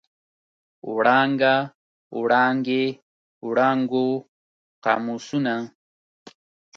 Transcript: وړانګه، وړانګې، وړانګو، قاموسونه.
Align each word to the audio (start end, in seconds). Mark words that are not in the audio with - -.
وړانګه، 0.95 1.55
وړانګې، 2.19 2.85
وړانګو، 3.47 4.07
قاموسونه. 4.83 5.55